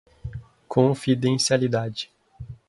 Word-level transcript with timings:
confidencialidade 0.75 2.09